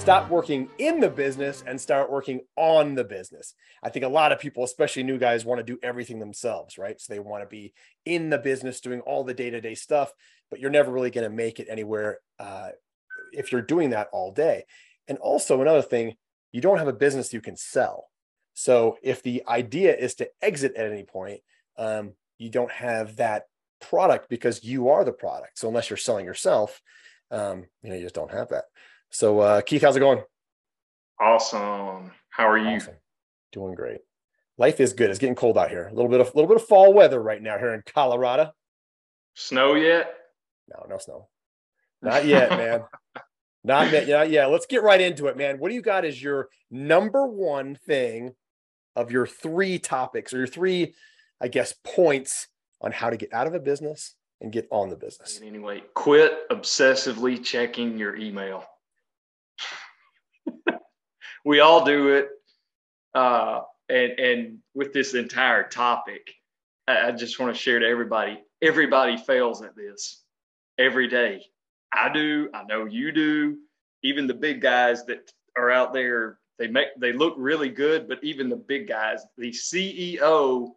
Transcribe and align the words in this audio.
stop 0.00 0.30
working 0.30 0.66
in 0.78 0.98
the 0.98 1.10
business 1.10 1.62
and 1.66 1.78
start 1.78 2.10
working 2.10 2.40
on 2.56 2.94
the 2.94 3.04
business. 3.04 3.54
I 3.82 3.90
think 3.90 4.02
a 4.02 4.08
lot 4.08 4.32
of 4.32 4.40
people, 4.40 4.64
especially 4.64 5.02
new 5.02 5.18
guys, 5.18 5.44
want 5.44 5.58
to 5.58 5.62
do 5.62 5.78
everything 5.82 6.18
themselves, 6.18 6.78
right? 6.78 6.98
So 6.98 7.12
they 7.12 7.20
want 7.20 7.42
to 7.42 7.46
be 7.46 7.74
in 8.06 8.30
the 8.30 8.38
business 8.38 8.80
doing 8.80 9.00
all 9.02 9.24
the 9.24 9.34
day 9.34 9.50
to 9.50 9.60
day 9.60 9.74
stuff, 9.74 10.14
but 10.50 10.58
you're 10.58 10.70
never 10.70 10.90
really 10.90 11.10
going 11.10 11.28
to 11.28 11.36
make 11.36 11.60
it 11.60 11.66
anywhere 11.70 12.20
uh, 12.38 12.70
if 13.32 13.52
you're 13.52 13.60
doing 13.60 13.90
that 13.90 14.08
all 14.10 14.32
day. 14.32 14.64
And 15.06 15.18
also, 15.18 15.60
another 15.60 15.82
thing, 15.82 16.16
you 16.50 16.62
don't 16.62 16.78
have 16.78 16.88
a 16.88 16.94
business 16.94 17.34
you 17.34 17.42
can 17.42 17.58
sell. 17.58 18.06
So 18.54 18.96
if 19.02 19.22
the 19.22 19.42
idea 19.46 19.94
is 19.94 20.14
to 20.14 20.30
exit 20.40 20.76
at 20.76 20.90
any 20.90 21.04
point, 21.04 21.42
um, 21.76 22.14
you 22.38 22.48
don't 22.48 22.72
have 22.72 23.16
that 23.16 23.44
product 23.82 24.30
because 24.30 24.64
you 24.64 24.88
are 24.88 25.04
the 25.04 25.12
product. 25.12 25.58
So 25.58 25.68
unless 25.68 25.90
you're 25.90 25.98
selling 25.98 26.24
yourself, 26.24 26.80
um, 27.30 27.66
you 27.82 27.90
know, 27.90 27.96
you 27.96 28.02
just 28.02 28.14
don't 28.14 28.32
have 28.32 28.48
that. 28.48 28.64
So, 29.10 29.40
uh, 29.40 29.60
Keith, 29.60 29.82
how's 29.82 29.96
it 29.96 30.00
going? 30.00 30.22
Awesome. 31.20 32.12
How 32.30 32.48
are 32.48 32.58
you? 32.58 32.76
Awesome. 32.76 32.94
Doing 33.52 33.74
great. 33.74 33.98
Life 34.56 34.80
is 34.80 34.92
good. 34.92 35.10
It's 35.10 35.18
getting 35.18 35.34
cold 35.34 35.58
out 35.58 35.70
here. 35.70 35.88
A 35.88 35.94
little 35.94 36.10
bit 36.10 36.20
of 36.20 36.28
a 36.28 36.32
little 36.36 36.46
bit 36.46 36.62
of 36.62 36.68
fall 36.68 36.92
weather 36.92 37.20
right 37.20 37.42
now 37.42 37.58
here 37.58 37.74
in 37.74 37.82
Colorado. 37.92 38.52
Snow 39.34 39.74
yet? 39.74 40.14
No, 40.68 40.86
no 40.88 40.98
snow. 40.98 41.28
Not 42.02 42.24
yet, 42.24 42.50
man. 42.56 42.84
Not 43.64 43.90
yet. 43.90 44.06
Yeah, 44.06 44.22
yeah. 44.22 44.46
Let's 44.46 44.66
get 44.66 44.82
right 44.82 45.00
into 45.00 45.26
it, 45.26 45.36
man. 45.36 45.58
What 45.58 45.70
do 45.70 45.74
you 45.74 45.82
got 45.82 46.04
as 46.04 46.22
your 46.22 46.48
number 46.70 47.26
one 47.26 47.74
thing 47.74 48.34
of 48.96 49.10
your 49.10 49.26
three 49.26 49.78
topics 49.78 50.32
or 50.32 50.38
your 50.38 50.46
three, 50.46 50.94
I 51.40 51.48
guess, 51.48 51.74
points 51.84 52.48
on 52.80 52.92
how 52.92 53.10
to 53.10 53.16
get 53.16 53.32
out 53.32 53.46
of 53.46 53.54
a 53.54 53.60
business 53.60 54.14
and 54.40 54.52
get 54.52 54.68
on 54.70 54.88
the 54.88 54.96
business? 54.96 55.40
Anyway, 55.44 55.82
quit 55.94 56.48
obsessively 56.50 57.42
checking 57.42 57.98
your 57.98 58.16
email. 58.16 58.64
we 61.44 61.60
all 61.60 61.84
do 61.84 62.08
it. 62.08 62.28
Uh, 63.14 63.60
and, 63.88 64.12
and 64.18 64.58
with 64.74 64.92
this 64.92 65.14
entire 65.14 65.68
topic, 65.68 66.32
I, 66.86 67.08
I 67.08 67.10
just 67.12 67.38
want 67.38 67.54
to 67.54 67.60
share 67.60 67.78
to 67.78 67.86
everybody 67.86 68.40
everybody 68.62 69.16
fails 69.16 69.62
at 69.62 69.76
this 69.76 70.22
every 70.78 71.08
day. 71.08 71.44
I 71.92 72.12
do, 72.12 72.50
I 72.54 72.64
know 72.64 72.84
you 72.84 73.12
do, 73.12 73.58
even 74.02 74.26
the 74.26 74.34
big 74.34 74.60
guys 74.60 75.04
that 75.06 75.30
are 75.56 75.70
out 75.70 75.92
there, 75.92 76.38
they 76.58 76.68
make 76.68 76.88
they 76.98 77.12
look 77.12 77.34
really 77.36 77.70
good, 77.70 78.06
but 78.06 78.22
even 78.22 78.48
the 78.48 78.56
big 78.56 78.86
guys, 78.86 79.24
the 79.38 79.50
CEO 79.50 80.70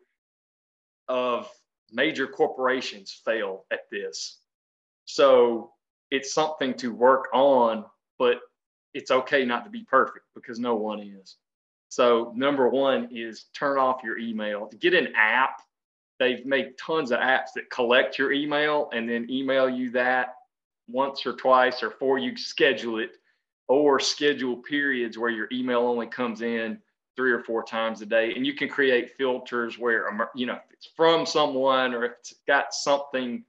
of 1.08 1.50
major 1.92 2.26
corporations 2.26 3.22
fail 3.26 3.66
at 3.72 3.82
this. 3.92 4.40
So 5.06 5.72
it's 6.10 6.34
something 6.34 6.74
to 6.76 6.94
work 6.94 7.28
on, 7.34 7.86
but 8.18 8.40
it's 8.94 9.12
okay 9.12 9.46
not 9.46 9.64
to 9.66 9.70
be 9.70 9.84
perfect 9.84 10.26
because 10.36 10.60
no 10.60 10.76
one 10.76 11.00
is. 11.00 11.38
So 11.90 12.34
number 12.36 12.70
one 12.70 13.10
is 13.12 13.46
turn 13.54 13.78
off 13.78 14.02
your 14.04 14.18
email. 14.18 14.70
Get 14.80 14.94
an 14.94 15.14
app. 15.16 15.62
They've 16.20 16.46
made 16.46 16.78
tons 16.78 17.12
of 17.12 17.20
apps 17.20 17.54
that 17.56 17.70
collect 17.70 18.18
your 18.18 18.32
email 18.32 18.90
and 18.94 19.10
then 19.10 19.28
email 19.30 19.70
you 19.70 19.92
that 19.92 20.36
once 20.88 21.26
or 21.26 21.34
twice 21.34 21.84
or 21.84 21.92
for 21.92 22.18
you 22.18 22.36
schedule 22.36 23.00
it 23.00 23.18
or 23.68 24.00
schedule 24.00 24.58
periods 24.58 25.18
where 25.18 25.32
your 25.32 25.48
email 25.52 25.82
only 25.82 26.08
comes 26.08 26.42
in 26.42 26.80
three 27.16 27.32
or 27.32 27.44
four 27.44 27.64
times 27.64 28.02
a 28.02 28.06
day 28.06 28.34
and 28.36 28.46
you 28.46 28.54
can 28.54 28.68
create 28.68 29.16
filters 29.18 29.78
where 29.78 30.08
you 30.36 30.46
know 30.46 30.54
if 30.54 30.72
it's 30.72 30.90
from 30.96 31.26
someone 31.26 31.94
or 31.94 32.06
if 32.06 32.12
it's 32.20 32.34
got 32.48 32.74
something 32.74 33.44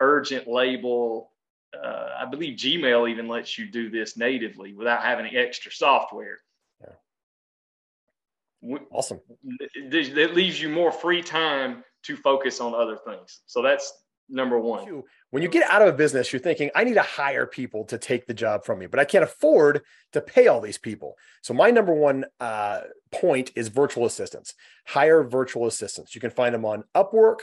urgent 0.00 0.48
label 0.48 1.30
uh, 1.82 2.10
I 2.18 2.26
believe 2.26 2.58
Gmail 2.58 3.10
even 3.10 3.28
lets 3.28 3.58
you 3.58 3.70
do 3.70 3.90
this 3.90 4.16
natively 4.16 4.72
without 4.74 5.02
having 5.02 5.34
extra 5.36 5.72
software. 5.72 6.38
Yeah. 8.62 8.78
Awesome. 8.90 9.20
That 9.90 10.34
leaves 10.34 10.60
you 10.60 10.68
more 10.68 10.92
free 10.92 11.22
time 11.22 11.84
to 12.04 12.16
focus 12.16 12.60
on 12.60 12.74
other 12.74 12.96
things. 12.96 13.40
So 13.46 13.62
that's 13.62 13.92
number 14.28 14.58
one. 14.58 15.02
When 15.30 15.42
you 15.42 15.48
get 15.48 15.68
out 15.70 15.82
of 15.82 15.88
a 15.88 15.96
business, 15.96 16.32
you're 16.32 16.40
thinking, 16.40 16.70
I 16.74 16.84
need 16.84 16.94
to 16.94 17.02
hire 17.02 17.46
people 17.46 17.84
to 17.86 17.98
take 17.98 18.26
the 18.26 18.34
job 18.34 18.64
from 18.64 18.78
me, 18.78 18.86
but 18.86 19.00
I 19.00 19.04
can't 19.04 19.24
afford 19.24 19.82
to 20.12 20.20
pay 20.20 20.46
all 20.46 20.60
these 20.60 20.78
people. 20.78 21.16
So 21.42 21.54
my 21.54 21.70
number 21.70 21.92
one 21.92 22.24
uh, 22.40 22.82
point 23.10 23.50
is 23.56 23.68
virtual 23.68 24.06
assistants. 24.06 24.54
Hire 24.86 25.24
virtual 25.24 25.66
assistants. 25.66 26.14
You 26.14 26.20
can 26.20 26.30
find 26.30 26.54
them 26.54 26.64
on 26.64 26.84
Upwork, 26.94 27.40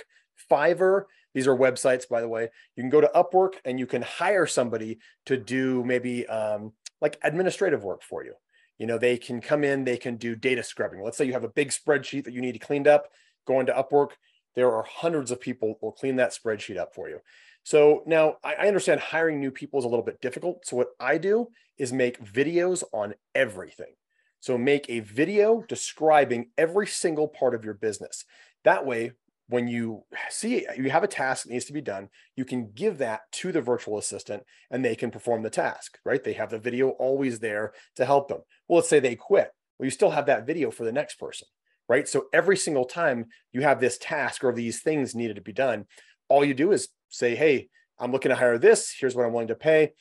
Fiverr, 0.50 1.04
these 1.34 1.48
are 1.48 1.56
websites, 1.56 2.08
by 2.08 2.22
the 2.22 2.28
way. 2.28 2.50
You 2.76 2.84
can 2.84 2.90
go 2.90 3.02
to 3.02 3.12
Upwork 3.16 3.54
and 3.66 3.80
you 3.80 3.86
can 3.86 4.02
hire 4.02 4.46
somebody 4.46 5.00
to 5.26 5.38
do 5.38 5.84
maybe 5.84 6.28
um, 6.28 6.74
like 7.00 7.18
administrative 7.24 7.84
work 7.84 8.04
for 8.04 8.24
you. 8.24 8.34
You 8.78 8.88
know, 8.88 8.98
they 8.98 9.18
can 9.18 9.42
come 9.42 9.64
in, 9.64 9.84
they 9.84 9.98
can 9.98 10.18
do 10.18 10.36
data 10.36 10.64
scrubbing. 10.64 11.04
Let's 11.04 11.18
say 11.18 11.26
you 11.26 11.34
have 11.34 11.44
a 11.44 11.50
big 11.50 11.70
spreadsheet 11.70 12.24
that 12.26 12.34
you 12.34 12.42
need 12.42 12.60
cleaned 12.62 12.88
up, 12.88 13.10
go 13.46 13.60
into 13.60 13.74
Upwork. 13.74 14.12
There 14.56 14.72
are 14.72 14.84
hundreds 14.84 15.32
of 15.32 15.40
people 15.40 15.78
will 15.82 15.92
clean 15.92 16.18
that 16.18 16.32
spreadsheet 16.32 16.78
up 16.78 16.94
for 16.94 17.08
you. 17.10 17.20
So 17.64 18.04
now 18.08 18.38
I 18.44 18.68
understand 18.68 19.00
hiring 19.00 19.40
new 19.40 19.52
people 19.52 19.80
is 19.80 19.86
a 19.86 19.88
little 19.88 20.04
bit 20.04 20.20
difficult. 20.20 20.66
So 20.66 20.76
what 20.76 20.90
I 21.00 21.18
do 21.18 21.50
is 21.78 21.94
make 21.94 22.24
videos 22.24 22.84
on 22.92 23.14
everything. 23.36 23.94
So 24.40 24.58
make 24.58 24.90
a 24.90 25.02
video 25.02 25.64
describing 25.68 26.50
every 26.58 26.88
single 26.88 27.28
part 27.28 27.54
of 27.54 27.64
your 27.64 27.76
business. 27.76 28.26
That 28.64 28.86
way, 28.86 29.12
when 29.52 29.68
you 29.68 30.04
see 30.30 30.66
you 30.78 30.90
have 30.90 31.04
a 31.04 31.08
task 31.08 31.44
that 31.44 31.52
needs 31.52 31.66
to 31.66 31.74
be 31.74 31.82
done, 31.82 32.10
you 32.36 32.46
can 32.46 32.72
give 32.74 32.98
that 32.98 33.22
to 33.34 33.52
the 33.52 33.62
virtual 33.62 33.98
assistant 33.98 34.44
and 34.72 34.84
they 34.84 34.96
can 34.96 35.12
perform 35.12 35.44
the 35.44 35.50
task, 35.50 36.00
right? 36.06 36.24
They 36.24 36.34
have 36.34 36.50
the 36.50 36.60
video 36.60 36.90
always 36.92 37.40
there 37.40 37.74
to 37.98 38.06
help 38.06 38.30
them. 38.30 38.40
Well, 38.68 38.78
let's 38.78 38.90
say 38.90 39.00
they 39.00 39.16
quit. 39.16 39.52
Well, 39.78 39.86
you 39.86 39.92
still 39.92 40.12
have 40.12 40.26
that 40.28 40.48
video 40.48 40.72
for 40.72 40.86
the 40.86 40.92
next 40.92 41.16
person, 41.16 41.48
right? 41.90 42.08
So 42.08 42.26
every 42.34 42.58
single 42.58 42.86
time 42.86 43.26
you 43.52 43.62
have 43.62 43.80
this 43.80 43.98
task 43.98 44.44
or 44.44 44.54
these 44.54 44.82
things 44.82 45.16
needed 45.16 45.36
to 45.36 45.42
be 45.42 45.54
done, 45.54 45.86
all 46.30 46.46
you 46.46 46.54
do 46.54 46.72
is 46.72 46.88
say, 47.10 47.36
Hey, 47.36 47.68
I'm 48.00 48.12
looking 48.12 48.30
to 48.30 48.36
hire 48.36 48.58
this. 48.58 48.96
Here's 48.98 49.16
what 49.16 49.26
I'm 49.26 49.34
willing 49.34 49.50
to 49.50 49.56
pay. 49.56 49.92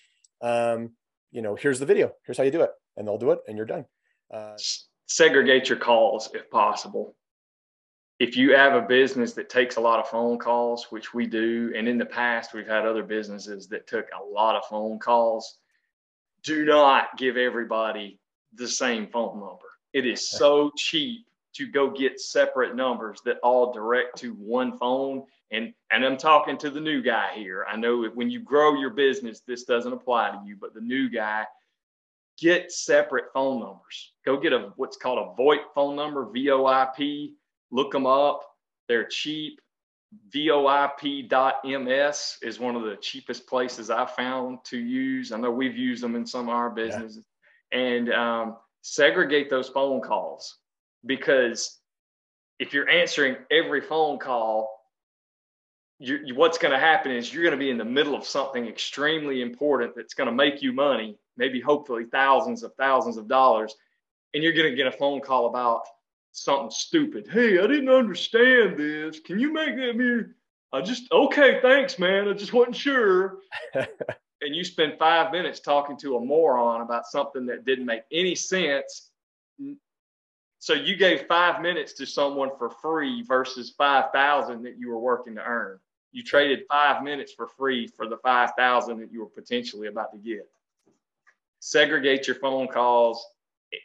Um, 0.40 0.92
you 1.32 1.42
know, 1.42 1.54
here's 1.54 1.80
the 1.80 1.86
video. 1.86 2.12
Here's 2.24 2.38
how 2.38 2.44
you 2.44 2.50
do 2.50 2.62
it. 2.62 2.70
And 2.96 3.06
they'll 3.06 3.18
do 3.18 3.32
it 3.32 3.40
and 3.46 3.56
you're 3.56 3.66
done. 3.66 3.84
Uh, 4.32 4.56
Segregate 5.06 5.68
your 5.68 5.78
calls 5.78 6.30
if 6.34 6.48
possible 6.50 7.16
if 8.20 8.36
you 8.36 8.54
have 8.54 8.74
a 8.74 8.86
business 8.86 9.32
that 9.32 9.48
takes 9.48 9.76
a 9.76 9.80
lot 9.80 9.98
of 9.98 10.06
phone 10.06 10.38
calls, 10.38 10.86
which 10.90 11.14
we 11.14 11.26
do, 11.26 11.72
and 11.74 11.88
in 11.88 11.96
the 11.96 12.04
past 12.04 12.52
we've 12.52 12.66
had 12.66 12.84
other 12.84 13.02
businesses 13.02 13.66
that 13.68 13.86
took 13.86 14.06
a 14.12 14.22
lot 14.22 14.54
of 14.54 14.64
phone 14.66 14.98
calls, 14.98 15.56
do 16.42 16.66
not 16.66 17.16
give 17.16 17.38
everybody 17.38 18.20
the 18.54 18.68
same 18.68 19.06
phone 19.06 19.40
number. 19.40 19.64
It 19.94 20.06
is 20.06 20.28
so 20.28 20.70
cheap 20.76 21.26
to 21.54 21.66
go 21.66 21.90
get 21.90 22.20
separate 22.20 22.76
numbers 22.76 23.20
that 23.24 23.38
all 23.42 23.72
direct 23.72 24.18
to 24.18 24.34
one 24.34 24.78
phone. 24.78 25.24
And 25.50 25.72
and 25.90 26.04
I'm 26.04 26.18
talking 26.18 26.58
to 26.58 26.70
the 26.70 26.80
new 26.80 27.02
guy 27.02 27.32
here. 27.34 27.64
I 27.68 27.76
know 27.76 28.04
when 28.14 28.30
you 28.30 28.40
grow 28.40 28.74
your 28.74 28.90
business, 28.90 29.40
this 29.40 29.64
doesn't 29.64 29.92
apply 29.92 30.30
to 30.30 30.40
you, 30.46 30.56
but 30.60 30.74
the 30.74 30.80
new 30.80 31.08
guy, 31.08 31.46
get 32.38 32.70
separate 32.70 33.32
phone 33.32 33.60
numbers. 33.60 34.12
Go 34.26 34.36
get 34.36 34.52
a 34.52 34.72
what's 34.76 34.98
called 34.98 35.18
a 35.18 35.40
VoIP 35.40 35.62
phone 35.74 35.96
number, 35.96 36.26
VoIP 36.26 37.32
Look 37.70 37.92
them 37.92 38.06
up. 38.06 38.42
They're 38.88 39.06
cheap. 39.06 39.60
VoIP.ms 40.34 42.38
is 42.42 42.58
one 42.58 42.74
of 42.74 42.82
the 42.82 42.96
cheapest 42.96 43.46
places 43.46 43.90
I 43.90 44.06
found 44.06 44.58
to 44.64 44.78
use. 44.78 45.30
I 45.30 45.38
know 45.38 45.52
we've 45.52 45.76
used 45.76 46.02
them 46.02 46.16
in 46.16 46.26
some 46.26 46.48
of 46.48 46.54
our 46.54 46.70
businesses. 46.70 47.24
Yeah. 47.72 47.78
And 47.78 48.12
um, 48.12 48.56
segregate 48.82 49.50
those 49.50 49.68
phone 49.68 50.00
calls 50.00 50.58
because 51.06 51.78
if 52.58 52.74
you're 52.74 52.90
answering 52.90 53.36
every 53.50 53.80
phone 53.80 54.18
call, 54.18 54.80
you, 56.00 56.34
what's 56.34 56.58
going 56.58 56.72
to 56.72 56.78
happen 56.78 57.12
is 57.12 57.32
you're 57.32 57.42
going 57.42 57.52
to 57.52 57.58
be 57.58 57.70
in 57.70 57.78
the 57.78 57.84
middle 57.84 58.14
of 58.14 58.24
something 58.24 58.66
extremely 58.66 59.42
important 59.42 59.94
that's 59.94 60.14
going 60.14 60.28
to 60.28 60.34
make 60.34 60.62
you 60.62 60.72
money, 60.72 61.16
maybe 61.36 61.60
hopefully 61.60 62.04
thousands 62.10 62.62
of 62.62 62.74
thousands 62.74 63.16
of 63.16 63.28
dollars, 63.28 63.74
and 64.34 64.42
you're 64.42 64.52
going 64.52 64.70
to 64.70 64.76
get 64.76 64.86
a 64.86 64.92
phone 64.92 65.20
call 65.20 65.46
about 65.46 65.82
something 66.32 66.70
stupid. 66.70 67.28
Hey, 67.28 67.58
I 67.58 67.66
didn't 67.66 67.88
understand 67.88 68.78
this. 68.78 69.20
Can 69.20 69.38
you 69.38 69.52
make 69.52 69.76
that 69.76 69.96
me? 69.96 70.22
I 70.72 70.80
just 70.80 71.10
okay, 71.10 71.60
thanks, 71.60 71.98
man. 71.98 72.28
I 72.28 72.32
just 72.32 72.52
wasn't 72.52 72.76
sure. 72.76 73.38
and 73.74 74.54
you 74.54 74.64
spend 74.64 74.98
five 74.98 75.32
minutes 75.32 75.60
talking 75.60 75.96
to 75.98 76.16
a 76.16 76.20
moron 76.24 76.80
about 76.80 77.06
something 77.06 77.46
that 77.46 77.64
didn't 77.64 77.86
make 77.86 78.02
any 78.12 78.34
sense. 78.34 79.10
So 80.58 80.74
you 80.74 80.96
gave 80.96 81.26
five 81.26 81.62
minutes 81.62 81.94
to 81.94 82.06
someone 82.06 82.50
for 82.58 82.70
free 82.70 83.22
versus 83.22 83.74
five 83.76 84.12
thousand 84.12 84.62
that 84.62 84.78
you 84.78 84.90
were 84.90 84.98
working 85.00 85.34
to 85.36 85.42
earn. 85.42 85.78
You 86.12 86.22
traded 86.22 86.64
five 86.70 87.02
minutes 87.02 87.32
for 87.32 87.48
free 87.48 87.86
for 87.86 88.06
the 88.06 88.18
five 88.18 88.52
thousand 88.56 89.00
that 89.00 89.12
you 89.12 89.20
were 89.20 89.26
potentially 89.26 89.88
about 89.88 90.12
to 90.12 90.18
get. 90.18 90.48
Segregate 91.58 92.26
your 92.26 92.36
phone 92.36 92.68
calls 92.68 93.24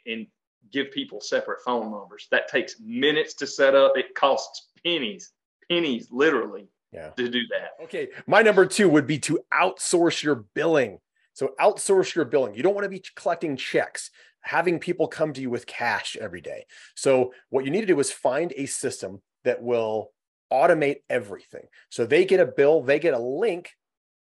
and 0.06 0.26
give 0.72 0.90
people 0.90 1.20
separate 1.20 1.60
phone 1.64 1.90
numbers. 1.90 2.28
That 2.30 2.48
takes 2.48 2.80
minutes 2.80 3.34
to 3.34 3.46
set 3.46 3.74
up. 3.74 3.96
It 3.96 4.14
costs 4.14 4.68
pennies, 4.84 5.32
pennies 5.68 6.08
literally 6.10 6.68
yeah. 6.92 7.10
to 7.10 7.28
do 7.28 7.42
that. 7.48 7.84
Okay. 7.84 8.08
My 8.26 8.42
number 8.42 8.66
two 8.66 8.88
would 8.88 9.06
be 9.06 9.18
to 9.20 9.40
outsource 9.52 10.22
your 10.22 10.46
billing. 10.54 10.98
So 11.34 11.50
outsource 11.60 12.14
your 12.14 12.24
billing. 12.24 12.54
You 12.54 12.62
don't 12.62 12.74
want 12.74 12.84
to 12.84 12.90
be 12.90 13.04
collecting 13.14 13.56
checks, 13.56 14.10
having 14.40 14.78
people 14.78 15.06
come 15.06 15.32
to 15.34 15.40
you 15.40 15.50
with 15.50 15.66
cash 15.66 16.16
every 16.18 16.40
day. 16.40 16.66
So 16.94 17.32
what 17.50 17.64
you 17.64 17.70
need 17.70 17.82
to 17.82 17.86
do 17.86 18.00
is 18.00 18.10
find 18.10 18.52
a 18.56 18.66
system 18.66 19.20
that 19.44 19.62
will 19.62 20.12
automate 20.52 20.98
everything. 21.10 21.66
So 21.90 22.06
they 22.06 22.24
get 22.24 22.40
a 22.40 22.46
bill, 22.46 22.82
they 22.82 22.98
get 22.98 23.14
a 23.14 23.18
link. 23.18 23.70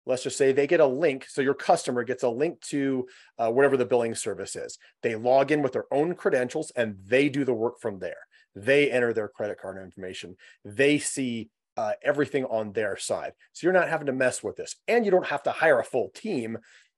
Let's 0.05 0.23
just 0.23 0.37
say 0.37 0.51
they 0.51 0.67
get 0.67 0.79
a 0.79 0.85
link. 0.85 1.25
So 1.29 1.41
your 1.41 1.53
customer 1.53 2.03
gets 2.03 2.23
a 2.23 2.29
link 2.29 2.59
to 2.61 3.07
uh, 3.37 3.49
whatever 3.51 3.77
the 3.77 3.85
billing 3.85 4.15
service 4.15 4.55
is. 4.55 4.77
They 5.03 5.15
log 5.15 5.51
in 5.51 5.61
with 5.61 5.73
their 5.73 5.91
own 5.91 6.15
credentials 6.15 6.71
and 6.75 6.97
they 7.05 7.29
do 7.29 7.45
the 7.45 7.53
work 7.53 7.79
from 7.79 7.99
there. 7.99 8.17
They 8.55 8.91
enter 8.91 9.13
their 9.13 9.27
credit 9.27 9.59
card 9.61 9.81
information. 9.81 10.35
They 10.65 10.97
see 10.97 11.49
uh, 11.77 11.93
everything 12.03 12.45
on 12.45 12.73
their 12.73 12.97
side. 12.97 13.33
So 13.53 13.65
you're 13.65 13.73
not 13.73 13.89
having 13.89 14.07
to 14.07 14.13
mess 14.13 14.43
with 14.43 14.55
this. 14.55 14.75
And 14.87 15.05
you 15.05 15.11
don't 15.11 15.27
have 15.27 15.43
to 15.43 15.51
hire 15.51 15.79
a 15.79 15.83
full 15.83 16.09
team 16.09 16.57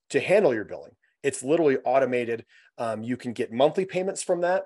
to 0.09 0.19
handle 0.19 0.53
your 0.53 0.65
billing. 0.65 0.95
It's 1.21 1.43
literally 1.43 1.77
automated. 1.85 2.45
Um, 2.77 3.03
you 3.03 3.17
can 3.17 3.33
get 3.33 3.51
monthly 3.51 3.85
payments 3.85 4.23
from 4.23 4.41
that. 4.41 4.63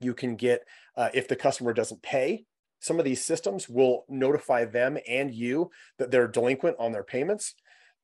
You 0.00 0.14
can 0.14 0.36
get, 0.36 0.62
uh, 0.96 1.10
if 1.14 1.28
the 1.28 1.36
customer 1.36 1.72
doesn't 1.72 2.02
pay, 2.02 2.44
some 2.82 2.98
of 2.98 3.04
these 3.04 3.24
systems 3.24 3.68
will 3.68 4.04
notify 4.08 4.64
them 4.64 4.98
and 5.08 5.32
you 5.32 5.70
that 5.98 6.10
they're 6.10 6.28
delinquent 6.28 6.76
on 6.78 6.90
their 6.92 7.04
payments. 7.04 7.54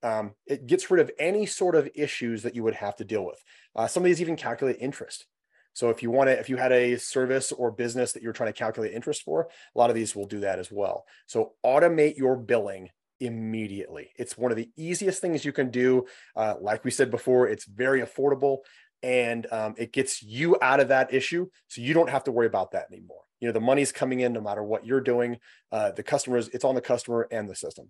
Um, 0.04 0.34
it 0.46 0.68
gets 0.68 0.88
rid 0.88 1.00
of 1.00 1.10
any 1.18 1.46
sort 1.46 1.74
of 1.74 1.90
issues 1.96 2.44
that 2.44 2.54
you 2.54 2.62
would 2.62 2.76
have 2.76 2.94
to 2.96 3.04
deal 3.04 3.26
with. 3.26 3.42
Uh, 3.74 3.88
some 3.88 4.04
of 4.04 4.04
these 4.04 4.20
even 4.20 4.36
calculate 4.36 4.76
interest. 4.80 5.26
So 5.72 5.90
if 5.90 6.02
you 6.02 6.12
want 6.12 6.28
to, 6.28 6.38
if 6.38 6.48
you 6.48 6.56
had 6.56 6.70
a 6.72 6.96
service 6.96 7.50
or 7.50 7.72
business 7.72 8.12
that 8.12 8.22
you're 8.22 8.32
trying 8.32 8.52
to 8.52 8.58
calculate 8.58 8.92
interest 8.92 9.22
for, 9.22 9.48
a 9.74 9.78
lot 9.78 9.90
of 9.90 9.96
these 9.96 10.14
will 10.14 10.26
do 10.26 10.40
that 10.40 10.60
as 10.60 10.70
well. 10.70 11.04
So 11.26 11.54
automate 11.66 12.16
your 12.16 12.36
billing 12.36 12.90
immediately. 13.18 14.10
It's 14.16 14.38
one 14.38 14.52
of 14.52 14.56
the 14.56 14.70
easiest 14.76 15.20
things 15.20 15.44
you 15.44 15.52
can 15.52 15.70
do. 15.70 16.06
Uh, 16.36 16.54
like 16.60 16.84
we 16.84 16.92
said 16.92 17.10
before, 17.10 17.48
it's 17.48 17.64
very 17.64 18.00
affordable 18.00 18.58
and 19.02 19.46
um, 19.52 19.74
it 19.76 19.92
gets 19.92 20.22
you 20.22 20.56
out 20.62 20.78
of 20.80 20.88
that 20.88 21.12
issue. 21.12 21.48
So 21.66 21.80
you 21.80 21.94
don't 21.94 22.10
have 22.10 22.24
to 22.24 22.32
worry 22.32 22.46
about 22.46 22.72
that 22.72 22.86
anymore. 22.92 23.22
You 23.40 23.48
know, 23.48 23.52
the 23.52 23.60
money's 23.60 23.92
coming 23.92 24.20
in 24.20 24.32
no 24.32 24.40
matter 24.40 24.62
what 24.62 24.84
you're 24.84 25.00
doing. 25.00 25.38
Uh, 25.70 25.92
the 25.92 26.02
customers, 26.02 26.48
it's 26.48 26.64
on 26.64 26.74
the 26.74 26.80
customer 26.80 27.28
and 27.30 27.48
the 27.48 27.54
system. 27.54 27.88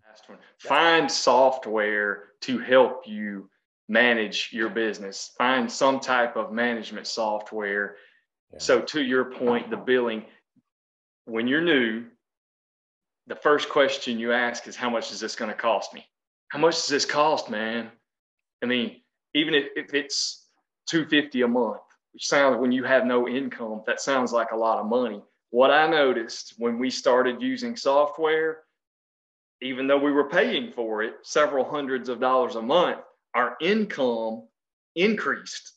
Find 0.58 1.10
software 1.10 2.30
to 2.42 2.58
help 2.58 3.06
you 3.06 3.48
manage 3.88 4.50
your 4.52 4.68
business. 4.68 5.32
Find 5.38 5.70
some 5.70 6.00
type 6.00 6.36
of 6.36 6.52
management 6.52 7.06
software. 7.06 7.96
Yeah. 8.52 8.58
So, 8.58 8.80
to 8.80 9.02
your 9.02 9.26
point, 9.26 9.70
the 9.70 9.76
billing, 9.76 10.24
when 11.24 11.46
you're 11.46 11.62
new, 11.62 12.04
the 13.26 13.36
first 13.36 13.68
question 13.68 14.18
you 14.18 14.32
ask 14.32 14.66
is, 14.66 14.76
How 14.76 14.90
much 14.90 15.12
is 15.12 15.20
this 15.20 15.36
going 15.36 15.50
to 15.50 15.56
cost 15.56 15.94
me? 15.94 16.04
How 16.48 16.58
much 16.58 16.76
does 16.76 16.88
this 16.88 17.04
cost, 17.04 17.50
man? 17.50 17.90
I 18.62 18.66
mean, 18.66 19.00
even 19.34 19.54
if, 19.54 19.66
if 19.76 19.94
it's 19.94 20.46
250 20.88 21.42
a 21.42 21.48
month, 21.48 21.80
which 22.12 22.26
sounds 22.26 22.58
when 22.58 22.72
you 22.72 22.84
have 22.84 23.04
no 23.04 23.28
income, 23.28 23.82
that 23.86 24.00
sounds 24.00 24.32
like 24.32 24.50
a 24.52 24.56
lot 24.56 24.78
of 24.78 24.86
money. 24.86 25.22
What 25.50 25.70
I 25.70 25.86
noticed 25.88 26.54
when 26.58 26.78
we 26.78 26.90
started 26.90 27.40
using 27.40 27.76
software, 27.76 28.64
even 29.62 29.86
though 29.86 29.98
we 29.98 30.12
were 30.12 30.28
paying 30.28 30.72
for 30.72 31.02
it 31.02 31.14
several 31.22 31.64
hundreds 31.64 32.08
of 32.08 32.20
dollars 32.20 32.54
a 32.56 32.62
month, 32.62 33.00
our 33.34 33.56
income 33.60 34.46
increased 34.94 35.72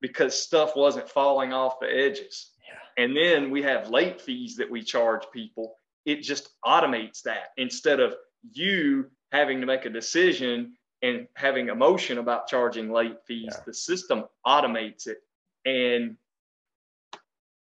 because 0.00 0.40
stuff 0.40 0.74
wasn't 0.76 1.08
falling 1.08 1.52
off 1.52 1.80
the 1.80 1.86
edges. 1.86 2.50
Yeah. 2.68 3.04
And 3.04 3.16
then 3.16 3.50
we 3.50 3.62
have 3.62 3.90
late 3.90 4.20
fees 4.20 4.56
that 4.56 4.70
we 4.70 4.82
charge 4.82 5.22
people. 5.32 5.76
It 6.04 6.22
just 6.22 6.50
automates 6.64 7.22
that 7.22 7.50
instead 7.56 8.00
of 8.00 8.16
you 8.50 9.06
having 9.30 9.60
to 9.60 9.66
make 9.66 9.84
a 9.84 9.90
decision 9.90 10.74
and 11.02 11.26
having 11.34 11.68
emotion 11.68 12.18
about 12.18 12.48
charging 12.48 12.90
late 12.90 13.18
fees. 13.26 13.48
Yeah. 13.50 13.60
The 13.66 13.74
system 13.74 14.24
automates 14.46 15.06
it. 15.06 15.18
And 15.64 16.16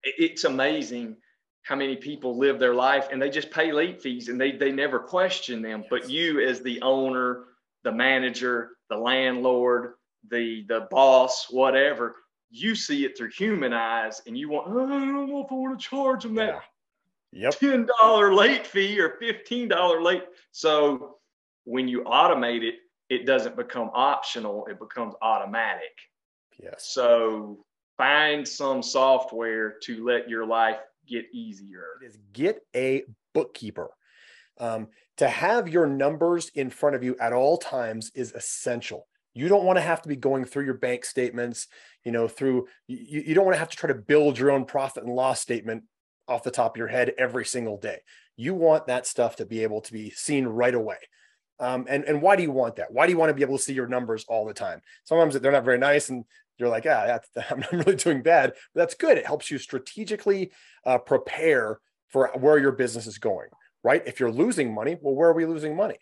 it's 0.03 0.43
amazing 0.43 1.17
how 1.63 1.75
many 1.75 1.95
people 1.95 2.37
live 2.37 2.59
their 2.59 2.75
life 2.75 3.07
and 3.11 3.21
they 3.21 3.29
just 3.29 3.49
pay 3.49 3.71
late 3.71 4.01
fees 4.01 4.27
and 4.27 4.39
they, 4.39 4.51
they 4.51 4.71
never 4.71 4.99
question 4.99 5.61
them. 5.61 5.81
Yes. 5.81 5.87
But 5.89 6.09
you, 6.09 6.41
as 6.41 6.61
the 6.61 6.81
owner, 6.81 7.45
the 7.83 7.91
manager, 7.91 8.71
the 8.89 8.97
landlord, 8.97 9.93
the 10.29 10.65
the 10.67 10.87
boss, 10.89 11.47
whatever, 11.49 12.15
you 12.49 12.75
see 12.75 13.05
it 13.05 13.17
through 13.17 13.31
human 13.31 13.73
eyes, 13.73 14.21
and 14.27 14.37
you 14.37 14.49
want, 14.49 14.67
oh, 14.69 14.85
I 14.85 14.99
don't 14.99 15.27
know 15.27 15.43
if 15.43 15.51
I 15.51 15.55
want 15.55 15.79
to 15.79 15.85
charge 15.85 16.23
them 16.23 16.35
that 16.35 16.61
yeah. 17.31 17.49
yep. 17.49 17.59
ten 17.59 17.87
dollar 17.99 18.33
late 18.33 18.65
fee 18.65 18.99
or 18.99 19.17
fifteen 19.19 19.67
dollar 19.67 20.01
late. 20.01 20.23
So 20.51 21.17
when 21.65 21.87
you 21.87 22.03
automate 22.03 22.63
it, 22.63 22.75
it 23.09 23.25
doesn't 23.25 23.55
become 23.55 23.89
optional; 23.93 24.65
it 24.67 24.79
becomes 24.79 25.13
automatic. 25.21 25.91
Yes. 26.61 26.89
So 26.93 27.65
find 27.97 28.47
some 28.47 28.81
software 28.81 29.75
to 29.83 30.05
let 30.05 30.29
your 30.29 30.45
life 30.45 30.77
get 31.07 31.25
easier. 31.33 31.85
It 32.01 32.07
is 32.07 32.17
get 32.31 32.61
a 32.75 33.03
bookkeeper. 33.33 33.89
Um, 34.59 34.87
to 35.17 35.27
have 35.27 35.67
your 35.67 35.87
numbers 35.87 36.49
in 36.55 36.69
front 36.69 36.95
of 36.95 37.03
you 37.03 37.15
at 37.19 37.33
all 37.33 37.57
times 37.57 38.11
is 38.15 38.31
essential. 38.33 39.07
You 39.33 39.47
don't 39.47 39.65
want 39.65 39.77
to 39.77 39.81
have 39.81 40.01
to 40.03 40.09
be 40.09 40.15
going 40.15 40.45
through 40.45 40.65
your 40.65 40.75
bank 40.75 41.05
statements, 41.05 41.67
you 42.03 42.11
know, 42.11 42.27
through, 42.27 42.67
you, 42.87 43.23
you 43.25 43.33
don't 43.33 43.45
want 43.45 43.55
to 43.55 43.59
have 43.59 43.69
to 43.69 43.77
try 43.77 43.87
to 43.87 43.95
build 43.95 44.37
your 44.37 44.51
own 44.51 44.65
profit 44.65 45.03
and 45.03 45.15
loss 45.15 45.39
statement 45.39 45.83
off 46.27 46.43
the 46.43 46.51
top 46.51 46.75
of 46.75 46.77
your 46.77 46.87
head 46.87 47.13
every 47.17 47.45
single 47.45 47.77
day. 47.77 47.99
You 48.37 48.53
want 48.53 48.87
that 48.87 49.07
stuff 49.07 49.35
to 49.37 49.45
be 49.45 49.63
able 49.63 49.81
to 49.81 49.91
be 49.91 50.11
seen 50.11 50.45
right 50.45 50.73
away. 50.73 50.97
Um, 51.59 51.85
and, 51.87 52.03
and 52.05 52.21
why 52.21 52.35
do 52.35 52.43
you 52.43 52.51
want 52.51 52.75
that? 52.77 52.91
Why 52.91 53.05
do 53.05 53.11
you 53.11 53.17
want 53.17 53.29
to 53.29 53.33
be 53.33 53.43
able 53.43 53.57
to 53.57 53.63
see 53.63 53.73
your 53.73 53.87
numbers 53.87 54.25
all 54.27 54.45
the 54.45 54.53
time? 54.53 54.81
Sometimes 55.03 55.39
they're 55.39 55.51
not 55.51 55.65
very 55.65 55.77
nice 55.77 56.09
and 56.09 56.25
you're 56.57 56.69
like, 56.69 56.85
ah, 56.87 57.19
I'm 57.49 57.59
not 57.59 57.71
really 57.71 57.95
doing 57.95 58.21
bad. 58.21 58.53
But 58.73 58.81
that's 58.81 58.95
good. 58.95 59.17
It 59.17 59.25
helps 59.25 59.49
you 59.49 59.57
strategically 59.57 60.51
uh, 60.85 60.99
prepare 60.99 61.79
for 62.09 62.31
where 62.35 62.59
your 62.59 62.71
business 62.71 63.07
is 63.07 63.17
going 63.17 63.49
right? 63.83 64.01
If 64.05 64.19
you're 64.19 64.31
losing 64.31 64.73
money, 64.73 64.97
well, 64.99 65.13
where 65.13 65.29
are 65.29 65.33
we 65.33 65.45
losing 65.45 65.75
money? 65.75 65.97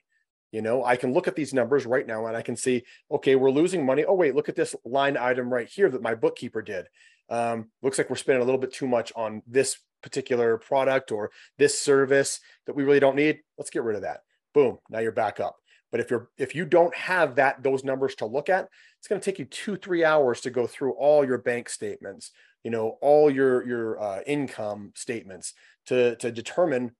You 0.51 0.61
know, 0.61 0.83
I 0.83 0.95
can 0.95 1.13
look 1.13 1.27
at 1.27 1.35
these 1.35 1.53
numbers 1.53 1.85
right 1.85 2.05
now 2.05 2.25
and 2.27 2.35
I 2.35 2.41
can 2.41 2.55
see, 2.55 2.83
okay, 3.09 3.35
we're 3.35 3.51
losing 3.51 3.85
money. 3.85 4.05
Oh, 4.05 4.13
wait, 4.13 4.35
look 4.35 4.49
at 4.49 4.55
this 4.55 4.75
line 4.85 5.17
item 5.17 5.51
right 5.51 5.67
here 5.67 5.89
that 5.89 6.01
my 6.01 6.13
bookkeeper 6.13 6.61
did. 6.61 6.87
Um, 7.29 7.69
looks 7.81 7.97
like 7.97 8.09
we're 8.09 8.17
spending 8.17 8.41
a 8.41 8.45
little 8.45 8.59
bit 8.59 8.73
too 8.73 8.87
much 8.87 9.13
on 9.15 9.41
this 9.47 9.77
particular 10.03 10.57
product 10.57 11.11
or 11.11 11.31
this 11.57 11.79
service 11.79 12.41
that 12.65 12.75
we 12.75 12.83
really 12.83 12.99
don't 12.99 13.15
need. 13.15 13.39
Let's 13.57 13.69
get 13.69 13.83
rid 13.83 13.95
of 13.95 14.01
that. 14.01 14.21
Boom. 14.53 14.79
Now 14.89 14.99
you're 14.99 15.13
back 15.13 15.39
up. 15.39 15.60
But 15.91 15.99
if 15.99 16.09
you're 16.09 16.29
if 16.37 16.55
you 16.55 16.65
don't 16.65 16.95
have 16.95 17.35
that 17.35 17.63
those 17.63 17.83
numbers 17.83 18.15
to 18.15 18.25
look 18.25 18.49
at, 18.49 18.69
it's 18.97 19.07
going 19.07 19.19
to 19.19 19.25
take 19.25 19.39
you 19.39 19.45
two 19.45 19.75
three 19.75 20.03
hours 20.03 20.41
to 20.41 20.49
go 20.49 20.67
through 20.67 20.93
all 20.93 21.25
your 21.25 21.37
bank 21.37 21.69
statements, 21.69 22.31
you 22.63 22.71
know, 22.71 22.97
all 23.01 23.29
your 23.29 23.67
your 23.67 24.01
uh, 24.01 24.21
income 24.25 24.91
statements 24.95 25.53
to 25.87 26.15
to 26.17 26.31
determine 26.31 26.91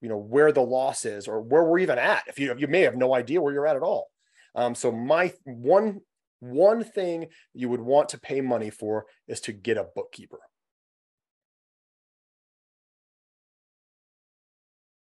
you 0.00 0.08
know 0.08 0.16
where 0.16 0.52
the 0.52 0.62
loss 0.62 1.04
is 1.04 1.28
or 1.28 1.40
where 1.40 1.64
we're 1.64 1.80
even 1.80 1.98
at. 1.98 2.24
If 2.26 2.38
you 2.38 2.54
you 2.56 2.68
may 2.68 2.82
have 2.82 2.96
no 2.96 3.14
idea 3.14 3.40
where 3.42 3.52
you're 3.52 3.66
at 3.66 3.76
at 3.76 3.82
all. 3.82 4.08
Um, 4.54 4.74
so 4.74 4.90
my 4.90 5.32
one 5.44 6.00
one 6.40 6.84
thing 6.84 7.26
you 7.52 7.68
would 7.68 7.80
want 7.80 8.10
to 8.10 8.20
pay 8.20 8.40
money 8.40 8.70
for 8.70 9.06
is 9.26 9.40
to 9.42 9.52
get 9.52 9.76
a 9.76 9.86
bookkeeper 9.94 10.38